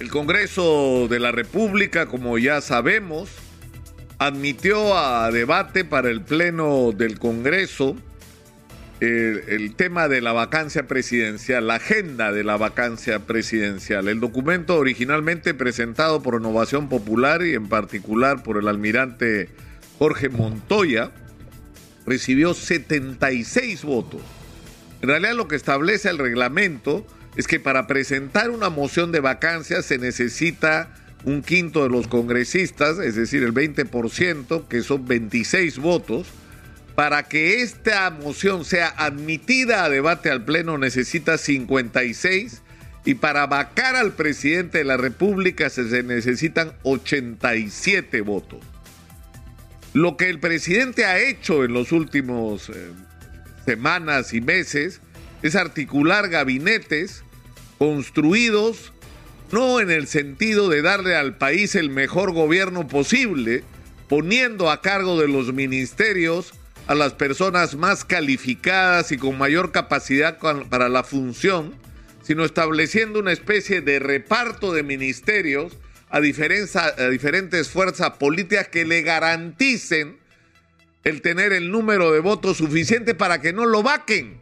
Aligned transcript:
El 0.00 0.08
Congreso 0.08 1.08
de 1.10 1.20
la 1.20 1.30
República, 1.30 2.06
como 2.06 2.38
ya 2.38 2.62
sabemos, 2.62 3.28
admitió 4.18 4.96
a 4.96 5.30
debate 5.30 5.84
para 5.84 6.08
el 6.08 6.22
Pleno 6.22 6.92
del 6.92 7.18
Congreso 7.18 7.96
el, 9.00 9.74
tema 9.76 10.08
de 10.08 10.22
la 10.22 10.32
vacancia 10.32 10.86
presidencial, 10.86 11.66
la 11.66 11.74
agenda 11.74 12.32
de 12.32 12.44
la 12.44 12.56
vacancia 12.56 13.20
presidencial. 13.26 14.08
El 14.08 14.20
documento 14.20 14.78
originalmente 14.78 15.52
presentado 15.52 16.22
por 16.22 16.34
Renovación 16.34 16.88
Popular 16.88 17.42
y 17.44 17.54
en 17.54 17.68
particular 17.68 18.42
por 18.42 18.56
el 18.56 18.68
almirante 18.68 19.50
Jorge 19.98 20.30
Montoya 20.30 21.10
recibió 22.06 22.54
76 22.54 23.84
votos. 23.84 24.22
En 25.02 25.10
realidad 25.10 25.34
lo 25.34 25.46
que 25.46 25.56
establece 25.56 26.08
el 26.08 26.16
reglamento 26.16 27.06
es 27.36 27.46
que 27.46 27.60
para 27.60 27.86
presentar 27.86 28.50
una 28.50 28.70
moción 28.70 29.12
de 29.12 29.20
vacancia 29.20 29.82
se 29.82 29.98
necesita 29.98 30.94
un 31.24 31.42
quinto 31.42 31.82
de 31.82 31.90
los 31.90 32.06
congresistas, 32.06 32.98
es 32.98 33.14
decir, 33.14 33.42
el 33.42 33.52
20%, 33.52 34.68
que 34.68 34.82
son 34.82 35.06
26 35.06 35.78
votos, 35.78 36.28
para 36.94 37.24
que 37.24 37.62
esta 37.62 38.10
moción 38.10 38.64
sea 38.64 38.88
admitida 38.88 39.84
a 39.84 39.88
debate 39.88 40.30
al 40.30 40.44
Pleno 40.44 40.76
necesita 40.76 41.38
56 41.38 42.62
y 43.04 43.14
para 43.14 43.46
vacar 43.46 43.96
al 43.96 44.12
presidente 44.12 44.78
de 44.78 44.84
la 44.84 44.96
República 44.96 45.70
se 45.70 46.02
necesitan 46.02 46.72
87 46.82 48.20
votos. 48.20 48.60
Lo 49.94 50.16
que 50.16 50.28
el 50.28 50.38
presidente 50.38 51.04
ha 51.04 51.18
hecho 51.18 51.64
en 51.64 51.72
los 51.72 51.92
últimos 51.92 52.68
eh, 52.68 52.90
semanas 53.64 54.34
y 54.34 54.40
meses 54.40 55.00
es 55.42 55.56
articular 55.56 56.28
gabinetes 56.28 57.24
construidos 57.78 58.92
no 59.52 59.80
en 59.80 59.90
el 59.90 60.06
sentido 60.06 60.68
de 60.68 60.82
darle 60.82 61.16
al 61.16 61.36
país 61.36 61.74
el 61.74 61.90
mejor 61.90 62.32
gobierno 62.32 62.86
posible, 62.86 63.64
poniendo 64.08 64.70
a 64.70 64.80
cargo 64.80 65.20
de 65.20 65.28
los 65.28 65.52
ministerios 65.52 66.52
a 66.86 66.94
las 66.94 67.12
personas 67.14 67.76
más 67.76 68.04
calificadas 68.04 69.12
y 69.12 69.16
con 69.16 69.38
mayor 69.38 69.70
capacidad 69.72 70.38
para 70.38 70.88
la 70.88 71.04
función, 71.04 71.74
sino 72.22 72.44
estableciendo 72.44 73.20
una 73.20 73.32
especie 73.32 73.80
de 73.80 73.98
reparto 73.98 74.72
de 74.72 74.82
ministerios 74.82 75.76
a, 76.10 76.20
diferentes 76.20 77.68
fuerzas 77.68 78.10
políticas 78.18 78.68
que 78.68 78.84
le 78.84 79.02
garanticen 79.02 80.18
el 81.04 81.22
tener 81.22 81.52
el 81.52 81.70
número 81.70 82.12
de 82.12 82.20
votos 82.20 82.58
suficiente 82.58 83.14
para 83.14 83.40
que 83.40 83.52
no 83.52 83.66
lo 83.66 83.82
vaquen. 83.82 84.38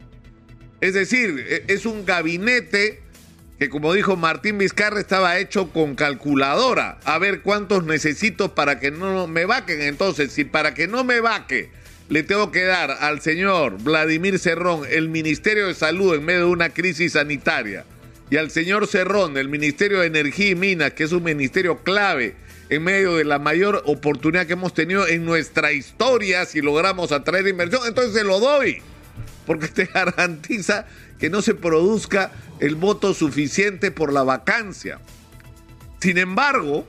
Es 0.81 0.95
decir, 0.95 1.45
e, 1.49 1.65
es 1.73 1.87
un 1.87 2.05
gabinete 2.05 3.01
que 3.59 3.69
como 3.69 3.93
dijo 3.93 4.17
Martín 4.17 4.59
Vizcarra 4.59 5.01
estaba 5.01 5.39
hecho 5.39 5.73
con 5.73 5.97
calculadora, 5.97 7.01
a 7.05 7.19
ver 7.19 7.43
cuántos 7.43 7.85
necesito 7.85 8.55
para 8.55 8.79
que 8.79 8.93
no 8.93 9.27
me 9.27 9.47
vaquen. 9.47 9.83
Entonces, 9.83 10.33
si 10.33 10.45
para 10.45 10.75
que 10.75 10.87
no 10.87 11.03
me 11.03 11.21
vaque 11.21 11.71
le 12.09 12.23
tengo 12.23 12.51
que 12.51 12.65
dar 12.65 12.91
al 12.91 13.21
señor 13.21 13.83
Vladimir 13.83 14.39
Cerrón 14.39 14.83
el 14.89 15.09
Ministerio 15.09 15.67
de 15.67 15.75
Salud 15.75 16.15
en 16.15 16.25
medio 16.25 16.41
de 16.41 16.47
una 16.47 16.71
crisis 16.71 17.13
sanitaria 17.13 17.85
y 18.31 18.37
al 18.37 18.51
señor 18.51 18.87
Cerrón 18.87 19.37
el 19.37 19.49
Ministerio 19.49 20.01
de 20.01 20.07
Energía 20.07 20.51
y 20.51 20.55
Minas, 20.55 20.93
que 20.93 21.05
es 21.05 21.13
un 21.13 21.23
ministerio 21.23 21.79
clave 21.83 22.35
en 22.71 22.83
medio 22.83 23.17
de 23.17 23.25
la 23.25 23.39
mayor 23.39 23.83
oportunidad 23.87 24.47
que 24.47 24.53
hemos 24.55 24.75
tenido 24.75 25.07
en 25.07 25.25
nuestra 25.25 25.73
historia 25.73 26.45
si 26.45 26.61
logramos 26.61 27.13
atraer 27.13 27.47
inversión, 27.49 27.83
entonces 27.87 28.15
se 28.15 28.25
lo 28.25 28.41
doy, 28.41 28.83
porque 29.49 29.69
te 29.69 29.87
garantiza 29.95 30.87
que 31.19 31.31
no 31.31 31.41
se 31.41 31.55
produzca 31.55 32.31
el 32.61 32.77
voto 32.77 33.15
suficiente 33.15 33.91
por 33.91 34.13
la 34.13 34.23
vacancia. 34.23 35.01
Sin 36.01 36.19
embargo, 36.19 36.87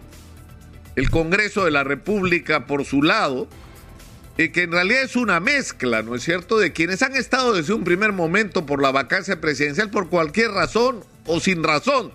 el 0.97 1.09
Congreso 1.09 1.63
de 1.63 1.71
la 1.71 1.85
República, 1.85 2.67
por 2.67 2.83
su 2.83 3.01
lado, 3.01 3.47
que 4.35 4.63
en 4.63 4.71
realidad 4.71 5.03
es 5.03 5.15
una 5.15 5.39
mezcla, 5.39 6.01
¿no 6.01 6.15
es 6.15 6.23
cierto?, 6.23 6.57
de 6.57 6.71
quienes 6.73 7.01
han 7.01 7.15
estado 7.15 7.53
desde 7.53 7.73
un 7.73 7.83
primer 7.83 8.11
momento 8.11 8.65
por 8.65 8.81
la 8.81 8.91
vacancia 8.91 9.39
presidencial 9.41 9.89
por 9.89 10.09
cualquier 10.09 10.51
razón 10.51 11.03
o 11.25 11.39
sin 11.39 11.63
razón, 11.63 12.11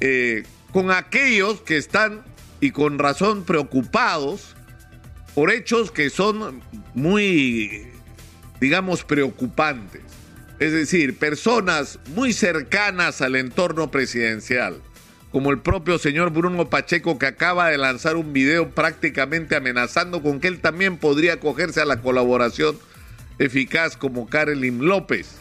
eh, 0.00 0.44
con 0.72 0.90
aquellos 0.90 1.60
que 1.60 1.76
están 1.76 2.22
y 2.60 2.70
con 2.70 2.98
razón 2.98 3.44
preocupados 3.44 4.56
por 5.34 5.50
hechos 5.50 5.90
que 5.90 6.08
son 6.10 6.62
muy, 6.94 7.86
digamos, 8.60 9.04
preocupantes. 9.04 10.02
Es 10.58 10.72
decir, 10.72 11.18
personas 11.18 11.98
muy 12.14 12.32
cercanas 12.32 13.20
al 13.20 13.36
entorno 13.36 13.90
presidencial 13.90 14.80
como 15.36 15.50
el 15.50 15.58
propio 15.58 15.98
señor 15.98 16.30
Bruno 16.30 16.70
Pacheco 16.70 17.18
que 17.18 17.26
acaba 17.26 17.68
de 17.68 17.76
lanzar 17.76 18.16
un 18.16 18.32
video 18.32 18.70
prácticamente 18.70 19.54
amenazando 19.54 20.22
con 20.22 20.40
que 20.40 20.48
él 20.48 20.60
también 20.60 20.96
podría 20.96 21.34
acogerse 21.34 21.82
a 21.82 21.84
la 21.84 22.00
colaboración 22.00 22.78
eficaz 23.38 23.98
como 23.98 24.30
Karelin 24.30 24.86
López. 24.86 25.36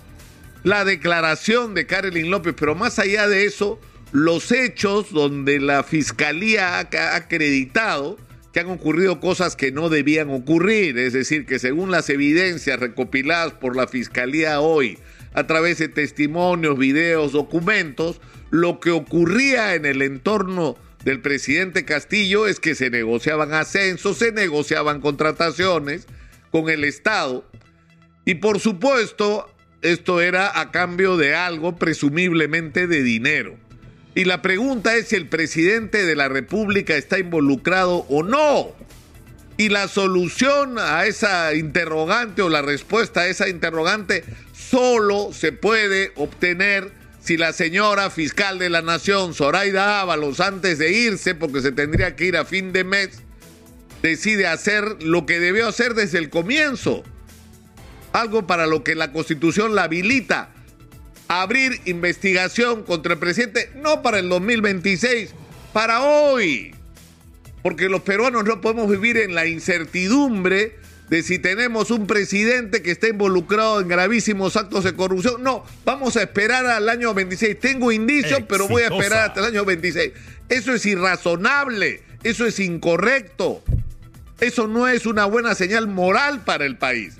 La 0.63 0.83
declaración 0.83 1.75
de 1.75 1.85
Karelin 1.85 2.29
López, 2.29 2.55
pero 2.59 2.75
más 2.75 2.99
allá 2.99 3.29
de 3.29 3.45
eso, 3.45 3.79
los 4.11 4.51
hechos 4.51 5.13
donde 5.13 5.61
la 5.61 5.81
fiscalía 5.83 6.79
ha 6.79 7.15
acreditado 7.15 8.17
que 8.55 8.61
han 8.61 8.69
ocurrido 8.69 9.19
cosas 9.19 9.57
que 9.57 9.73
no 9.73 9.89
debían 9.89 10.29
ocurrir, 10.29 10.97
es 10.97 11.11
decir, 11.11 11.45
que 11.45 11.59
según 11.59 11.91
las 11.91 12.09
evidencias 12.09 12.79
recopiladas 12.79 13.51
por 13.51 13.75
la 13.75 13.85
fiscalía 13.85 14.61
hoy, 14.61 14.97
a 15.33 15.45
través 15.45 15.79
de 15.79 15.89
testimonios, 15.89 16.77
videos, 16.77 17.33
documentos, 17.33 18.21
lo 18.51 18.79
que 18.79 18.91
ocurría 18.91 19.75
en 19.75 19.85
el 19.85 20.01
entorno 20.01 20.77
del 21.03 21.19
presidente 21.19 21.83
Castillo 21.83 22.47
es 22.47 22.61
que 22.61 22.75
se 22.75 22.89
negociaban 22.89 23.53
ascensos, 23.53 24.19
se 24.19 24.31
negociaban 24.31 25.01
contrataciones 25.01 26.07
con 26.49 26.69
el 26.69 26.85
Estado 26.85 27.45
y 28.23 28.35
por 28.35 28.61
supuesto 28.61 29.53
esto 29.81 30.21
era 30.21 30.61
a 30.61 30.71
cambio 30.71 31.17
de 31.17 31.35
algo 31.35 31.75
presumiblemente 31.75 32.87
de 32.87 33.03
dinero. 33.03 33.64
Y 34.15 34.23
la 34.23 34.41
pregunta 34.41 34.95
es 34.95 35.09
si 35.09 35.17
el 35.17 35.27
presidente 35.27 36.05
de 36.05 36.15
la 36.15 36.29
República 36.29 36.95
está 36.95 37.19
involucrado 37.19 38.05
o 38.09 38.23
no. 38.23 38.73
Y 39.57 39.69
la 39.69 39.89
solución 39.89 40.79
a 40.79 41.05
esa 41.05 41.53
interrogante 41.53 42.41
o 42.41 42.49
la 42.49 42.61
respuesta 42.61 43.21
a 43.21 43.27
esa 43.27 43.49
interrogante 43.49 44.23
solo 44.53 45.31
se 45.33 45.51
puede 45.51 46.13
obtener 46.15 46.91
si 47.21 47.35
la 47.35 47.51
señora 47.51 48.09
fiscal 48.09 48.57
de 48.57 48.69
la 48.69 48.81
nación, 48.81 49.33
Zoraida 49.33 49.99
Ábalos, 49.99 50.39
antes 50.39 50.77
de 50.77 50.91
irse, 50.91 51.35
porque 51.35 51.61
se 51.61 51.71
tendría 51.73 52.15
que 52.15 52.25
ir 52.25 52.37
a 52.37 52.45
fin 52.45 52.71
de 52.71 52.83
mes, 52.83 53.21
decide 54.01 54.47
hacer 54.47 55.03
lo 55.03 55.25
que 55.25 55.39
debió 55.39 55.67
hacer 55.67 55.93
desde 55.93 56.19
el 56.19 56.29
comienzo. 56.29 57.03
Algo 58.13 58.47
para 58.47 58.65
lo 58.65 58.83
que 58.83 58.95
la 58.95 59.11
constitución 59.11 59.75
la 59.75 59.83
habilita. 59.83 60.54
Abrir 61.27 61.81
investigación 61.85 62.83
contra 62.83 63.13
el 63.13 63.19
presidente, 63.19 63.71
no 63.75 64.01
para 64.01 64.19
el 64.19 64.29
2026, 64.29 65.33
para 65.73 66.01
hoy. 66.01 66.75
Porque 67.63 67.89
los 67.89 68.01
peruanos 68.01 68.45
no 68.45 68.61
podemos 68.61 68.89
vivir 68.89 69.17
en 69.17 69.33
la 69.33 69.47
incertidumbre 69.47 70.75
de 71.09 71.23
si 71.23 71.39
tenemos 71.39 71.91
un 71.91 72.07
presidente 72.07 72.81
que 72.81 72.91
está 72.91 73.07
involucrado 73.07 73.79
en 73.79 73.87
gravísimos 73.87 74.55
actos 74.55 74.83
de 74.83 74.93
corrupción. 74.93 75.43
No, 75.43 75.63
vamos 75.83 76.17
a 76.17 76.23
esperar 76.23 76.65
al 76.65 76.89
año 76.89 77.13
26. 77.13 77.59
Tengo 77.59 77.91
indicios, 77.91 78.41
pero 78.47 78.67
voy 78.67 78.83
a 78.83 78.87
esperar 78.87 79.29
hasta 79.29 79.41
el 79.41 79.47
año 79.47 79.65
26. 79.65 80.11
Eso 80.49 80.73
es 80.73 80.85
irrazonable, 80.85 82.03
eso 82.23 82.45
es 82.45 82.59
incorrecto. 82.59 83.63
Eso 84.39 84.67
no 84.67 84.87
es 84.87 85.05
una 85.05 85.25
buena 85.25 85.55
señal 85.55 85.87
moral 85.87 86.43
para 86.43 86.65
el 86.65 86.77
país. 86.77 87.15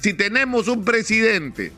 Si 0.00 0.12
tenemos 0.12 0.68
un 0.68 0.84
presidente 0.84 1.72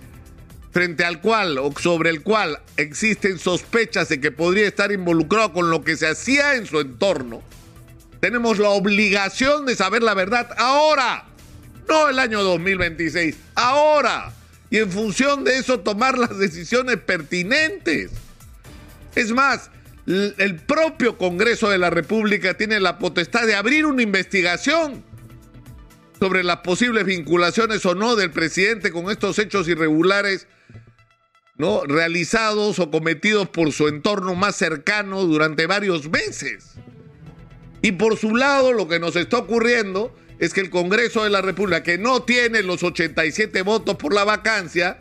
frente 0.72 1.04
al 1.04 1.20
cual 1.20 1.58
o 1.58 1.72
sobre 1.80 2.10
el 2.10 2.22
cual 2.22 2.60
existen 2.76 3.38
sospechas 3.38 4.08
de 4.08 4.20
que 4.20 4.30
podría 4.30 4.68
estar 4.68 4.92
involucrado 4.92 5.52
con 5.52 5.70
lo 5.70 5.82
que 5.82 5.96
se 5.96 6.06
hacía 6.06 6.54
en 6.54 6.66
su 6.66 6.80
entorno, 6.80 7.42
tenemos 8.20 8.58
la 8.58 8.68
obligación 8.70 9.66
de 9.66 9.74
saber 9.74 10.02
la 10.02 10.14
verdad 10.14 10.50
ahora 10.58 11.30
no 11.90 12.08
el 12.08 12.18
año 12.20 12.42
2026, 12.42 13.36
ahora. 13.56 14.32
Y 14.70 14.78
en 14.78 14.90
función 14.90 15.42
de 15.42 15.58
eso 15.58 15.80
tomar 15.80 16.16
las 16.16 16.38
decisiones 16.38 16.98
pertinentes. 16.98 18.12
Es 19.16 19.32
más, 19.32 19.70
el 20.06 20.56
propio 20.66 21.18
Congreso 21.18 21.68
de 21.68 21.78
la 21.78 21.90
República 21.90 22.54
tiene 22.54 22.78
la 22.78 22.98
potestad 22.98 23.44
de 23.46 23.56
abrir 23.56 23.86
una 23.86 24.02
investigación 24.02 25.02
sobre 26.20 26.44
las 26.44 26.58
posibles 26.58 27.04
vinculaciones 27.04 27.84
o 27.84 27.96
no 27.96 28.14
del 28.14 28.30
presidente 28.30 28.92
con 28.92 29.10
estos 29.10 29.38
hechos 29.40 29.66
irregulares 29.66 30.46
¿no? 31.60 31.84
realizados 31.84 32.78
o 32.78 32.90
cometidos 32.90 33.48
por 33.48 33.70
su 33.70 33.86
entorno 33.86 34.34
más 34.34 34.56
cercano 34.56 35.22
durante 35.24 35.66
varios 35.66 36.08
meses. 36.08 36.72
Y 37.82 37.92
por 37.92 38.16
su 38.16 38.34
lado, 38.34 38.72
lo 38.72 38.88
que 38.88 38.98
nos 38.98 39.14
está 39.14 39.38
ocurriendo 39.38 40.16
es 40.38 40.54
que 40.54 40.62
el 40.62 40.70
Congreso 40.70 41.22
de 41.22 41.30
la 41.30 41.42
República, 41.42 41.82
que 41.82 41.98
no 41.98 42.22
tiene 42.22 42.62
los 42.62 42.82
87 42.82 43.62
votos 43.62 43.96
por 43.96 44.14
la 44.14 44.24
vacancia, 44.24 44.98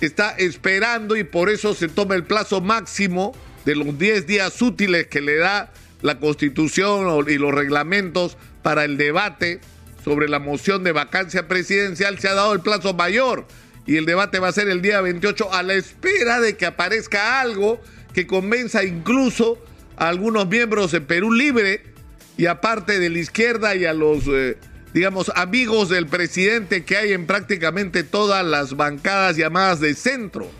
está 0.00 0.30
esperando 0.30 1.16
y 1.16 1.24
por 1.24 1.50
eso 1.50 1.74
se 1.74 1.88
toma 1.88 2.14
el 2.14 2.24
plazo 2.24 2.60
máximo 2.60 3.34
de 3.64 3.74
los 3.74 3.98
10 3.98 4.26
días 4.26 4.62
útiles 4.62 5.08
que 5.08 5.20
le 5.20 5.36
da 5.36 5.72
la 6.02 6.20
Constitución 6.20 7.26
y 7.28 7.34
los 7.34 7.52
reglamentos 7.52 8.36
para 8.62 8.84
el 8.84 8.96
debate 8.96 9.60
sobre 10.04 10.28
la 10.28 10.38
moción 10.38 10.84
de 10.84 10.92
vacancia 10.92 11.48
presidencial, 11.48 12.20
se 12.20 12.28
ha 12.28 12.34
dado 12.34 12.52
el 12.52 12.60
plazo 12.60 12.94
mayor 12.94 13.46
y 13.86 13.96
el 13.96 14.04
debate 14.04 14.40
va 14.40 14.48
a 14.48 14.52
ser 14.52 14.68
el 14.68 14.82
día 14.82 15.00
28 15.00 15.52
a 15.54 15.62
la 15.62 15.74
espera 15.74 16.40
de 16.40 16.56
que 16.56 16.66
aparezca 16.66 17.40
algo 17.40 17.80
que 18.12 18.26
convenza 18.26 18.82
incluso 18.84 19.58
a 19.96 20.08
algunos 20.08 20.48
miembros 20.48 20.90
de 20.90 21.00
Perú 21.00 21.32
Libre 21.32 21.82
y 22.36 22.46
aparte 22.46 22.98
de 22.98 23.10
la 23.10 23.18
izquierda 23.18 23.76
y 23.76 23.84
a 23.84 23.94
los, 23.94 24.24
eh, 24.26 24.58
digamos, 24.92 25.30
amigos 25.36 25.88
del 25.88 26.06
presidente 26.06 26.84
que 26.84 26.96
hay 26.96 27.12
en 27.12 27.26
prácticamente 27.26 28.02
todas 28.02 28.44
las 28.44 28.76
bancadas 28.76 29.36
llamadas 29.36 29.80
de 29.80 29.94
centro. 29.94 30.50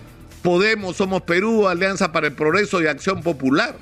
Podemos, 0.42 0.96
Somos 0.96 1.22
Perú, 1.22 1.66
Alianza 1.66 2.12
para 2.12 2.28
el 2.28 2.34
Progreso 2.34 2.80
y 2.80 2.86
Acción 2.86 3.22
Popular. 3.22 3.76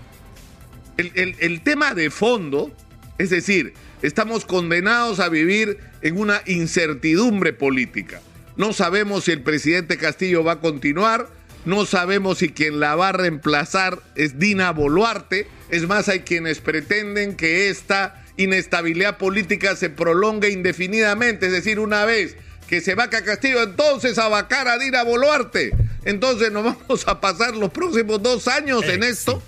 El, 0.96 1.37
el 1.38 1.61
tema 1.61 1.93
de 1.93 2.08
fondo, 2.08 2.73
es 3.19 3.31
decir, 3.31 3.75
estamos 4.00 4.46
condenados 4.46 5.20
a 5.20 5.29
vivir 5.29 5.79
en 6.00 6.19
una 6.19 6.41
incertidumbre 6.46 7.52
política. 7.52 8.20
No 8.56 8.73
sabemos 8.73 9.25
si 9.25 9.33
el 9.33 9.43
presidente 9.43 9.97
Castillo 9.97 10.45
va 10.45 10.53
a 10.53 10.61
continuar, 10.61 11.29
no 11.65 11.87
sabemos 11.87 12.39
si 12.39 12.51
quien 12.51 12.79
la 12.79 12.95
va 12.95 13.09
a 13.09 13.12
reemplazar 13.12 13.99
es 14.15 14.39
Dina 14.39 14.71
Boluarte. 14.71 15.49
Es 15.71 15.89
más, 15.89 16.09
hay 16.09 16.21
quienes 16.21 16.61
pretenden 16.61 17.37
que 17.37 17.69
esta 17.69 18.23
inestabilidad 18.37 19.17
política 19.19 19.75
se 19.77 19.91
prolongue 19.91 20.51
indefinidamente, 20.51 21.47
es 21.47 21.53
decir, 21.53 21.79
una 21.79 22.05
vez 22.05 22.37
que 22.69 22.81
se 22.81 22.95
vaca 22.95 23.25
Castillo, 23.25 23.62
entonces 23.62 24.19
a 24.19 24.29
vacar 24.29 24.69
a 24.69 24.79
Dina 24.79 25.03
Boluarte. 25.03 25.73
Entonces 26.05 26.53
nos 26.53 26.65
vamos 26.89 27.09
a 27.09 27.21
pasar 27.21 27.56
los 27.56 27.71
próximos 27.71 28.23
dos 28.23 28.47
años 28.47 28.85
en 28.85 29.03
esto. 29.03 29.43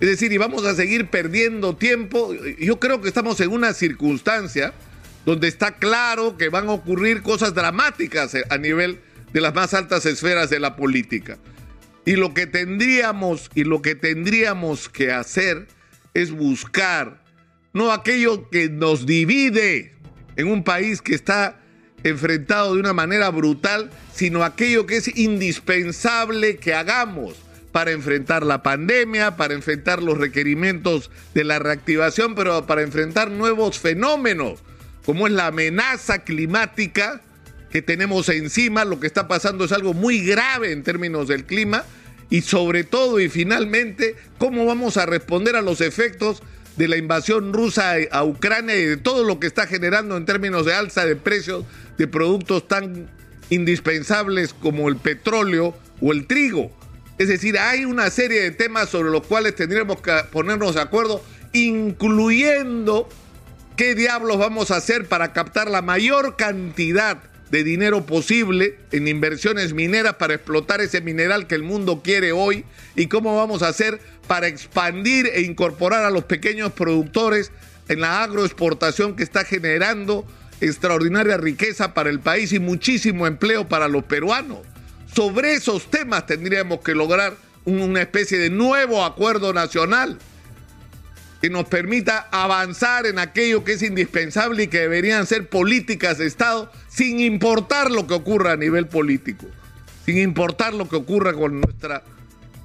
Es 0.00 0.08
decir, 0.08 0.32
y 0.32 0.38
vamos 0.38 0.64
a 0.64 0.74
seguir 0.74 1.08
perdiendo 1.08 1.76
tiempo. 1.76 2.34
Yo 2.58 2.78
creo 2.78 3.00
que 3.00 3.08
estamos 3.08 3.40
en 3.40 3.50
una 3.50 3.72
circunstancia 3.72 4.74
donde 5.28 5.46
está 5.48 5.72
claro 5.72 6.38
que 6.38 6.48
van 6.48 6.70
a 6.70 6.72
ocurrir 6.72 7.20
cosas 7.20 7.52
dramáticas 7.52 8.34
a 8.48 8.56
nivel 8.56 8.98
de 9.30 9.42
las 9.42 9.54
más 9.54 9.74
altas 9.74 10.06
esferas 10.06 10.48
de 10.48 10.58
la 10.58 10.74
política. 10.74 11.36
Y 12.06 12.16
lo 12.16 12.32
que 12.32 12.46
tendríamos 12.46 13.50
y 13.54 13.64
lo 13.64 13.82
que 13.82 13.94
tendríamos 13.94 14.88
que 14.88 15.12
hacer 15.12 15.68
es 16.14 16.30
buscar 16.30 17.22
no 17.74 17.92
aquello 17.92 18.48
que 18.48 18.70
nos 18.70 19.04
divide 19.04 19.92
en 20.36 20.48
un 20.50 20.64
país 20.64 21.02
que 21.02 21.14
está 21.14 21.60
enfrentado 22.04 22.72
de 22.72 22.80
una 22.80 22.94
manera 22.94 23.28
brutal, 23.28 23.90
sino 24.14 24.44
aquello 24.44 24.86
que 24.86 24.96
es 24.96 25.14
indispensable 25.14 26.56
que 26.56 26.72
hagamos 26.72 27.36
para 27.70 27.90
enfrentar 27.90 28.46
la 28.46 28.62
pandemia, 28.62 29.36
para 29.36 29.52
enfrentar 29.52 30.02
los 30.02 30.16
requerimientos 30.16 31.10
de 31.34 31.44
la 31.44 31.58
reactivación, 31.58 32.34
pero 32.34 32.64
para 32.64 32.80
enfrentar 32.80 33.30
nuevos 33.30 33.78
fenómenos, 33.78 34.62
como 35.08 35.26
es 35.26 35.32
la 35.32 35.46
amenaza 35.46 36.18
climática 36.18 37.22
que 37.70 37.80
tenemos 37.80 38.28
encima, 38.28 38.84
lo 38.84 39.00
que 39.00 39.06
está 39.06 39.26
pasando 39.26 39.64
es 39.64 39.72
algo 39.72 39.94
muy 39.94 40.20
grave 40.22 40.70
en 40.70 40.82
términos 40.82 41.28
del 41.28 41.46
clima 41.46 41.86
y 42.28 42.42
sobre 42.42 42.84
todo 42.84 43.18
y 43.18 43.30
finalmente 43.30 44.16
cómo 44.36 44.66
vamos 44.66 44.98
a 44.98 45.06
responder 45.06 45.56
a 45.56 45.62
los 45.62 45.80
efectos 45.80 46.42
de 46.76 46.88
la 46.88 46.98
invasión 46.98 47.54
rusa 47.54 47.94
a 48.10 48.22
Ucrania 48.22 48.76
y 48.76 48.84
de 48.84 48.96
todo 48.98 49.24
lo 49.24 49.40
que 49.40 49.46
está 49.46 49.66
generando 49.66 50.14
en 50.14 50.26
términos 50.26 50.66
de 50.66 50.74
alza 50.74 51.06
de 51.06 51.16
precios 51.16 51.64
de 51.96 52.06
productos 52.06 52.68
tan 52.68 53.08
indispensables 53.48 54.52
como 54.52 54.90
el 54.90 54.96
petróleo 54.96 55.74
o 56.02 56.12
el 56.12 56.26
trigo. 56.26 56.70
Es 57.16 57.28
decir, 57.28 57.58
hay 57.58 57.86
una 57.86 58.10
serie 58.10 58.42
de 58.42 58.50
temas 58.50 58.90
sobre 58.90 59.08
los 59.08 59.26
cuales 59.26 59.56
tendríamos 59.56 60.02
que 60.02 60.12
ponernos 60.30 60.74
de 60.74 60.82
acuerdo, 60.82 61.24
incluyendo 61.54 63.08
qué 63.78 63.94
diablos 63.94 64.38
vamos 64.38 64.72
a 64.72 64.76
hacer 64.76 65.06
para 65.06 65.32
captar 65.32 65.70
la 65.70 65.82
mayor 65.82 66.34
cantidad 66.34 67.18
de 67.52 67.62
dinero 67.62 68.04
posible 68.06 68.76
en 68.90 69.06
inversiones 69.06 69.72
mineras 69.72 70.14
para 70.14 70.34
explotar 70.34 70.80
ese 70.80 71.00
mineral 71.00 71.46
que 71.46 71.54
el 71.54 71.62
mundo 71.62 72.02
quiere 72.02 72.32
hoy 72.32 72.64
y 72.96 73.06
cómo 73.06 73.36
vamos 73.36 73.62
a 73.62 73.68
hacer 73.68 74.00
para 74.26 74.48
expandir 74.48 75.30
e 75.32 75.42
incorporar 75.42 76.04
a 76.04 76.10
los 76.10 76.24
pequeños 76.24 76.72
productores 76.72 77.52
en 77.88 78.00
la 78.00 78.24
agroexportación 78.24 79.14
que 79.14 79.22
está 79.22 79.44
generando 79.44 80.26
extraordinaria 80.60 81.36
riqueza 81.36 81.94
para 81.94 82.10
el 82.10 82.18
país 82.18 82.52
y 82.52 82.58
muchísimo 82.58 83.28
empleo 83.28 83.68
para 83.68 83.86
los 83.86 84.02
peruanos. 84.02 84.58
Sobre 85.14 85.54
esos 85.54 85.88
temas 85.88 86.26
tendríamos 86.26 86.80
que 86.80 86.96
lograr 86.96 87.36
una 87.64 88.02
especie 88.02 88.38
de 88.38 88.50
nuevo 88.50 89.04
acuerdo 89.04 89.52
nacional 89.52 90.18
que 91.40 91.50
nos 91.50 91.68
permita 91.68 92.28
avanzar 92.32 93.06
en 93.06 93.18
aquello 93.18 93.64
que 93.64 93.72
es 93.72 93.82
indispensable 93.82 94.64
y 94.64 94.68
que 94.68 94.80
deberían 94.80 95.26
ser 95.26 95.48
políticas 95.48 96.18
de 96.18 96.26
Estado 96.26 96.70
sin 96.88 97.20
importar 97.20 97.90
lo 97.90 98.06
que 98.06 98.14
ocurra 98.14 98.52
a 98.52 98.56
nivel 98.56 98.88
político, 98.88 99.46
sin 100.04 100.18
importar 100.18 100.74
lo 100.74 100.88
que 100.88 100.96
ocurra 100.96 101.32
con 101.32 101.60
nuestra 101.60 102.02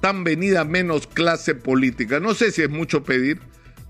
tan 0.00 0.24
venida 0.24 0.64
menos 0.64 1.06
clase 1.06 1.54
política. 1.54 2.20
No 2.20 2.34
sé 2.34 2.50
si 2.50 2.62
es 2.62 2.70
mucho 2.70 3.04
pedir, 3.04 3.40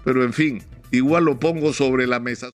pero 0.05 0.23
en 0.23 0.33
fin, 0.33 0.63
igual 0.91 1.25
lo 1.25 1.41
pongo 1.41 1.73
sobre 1.73 2.07
la 2.07 2.21
mesa. 2.21 2.53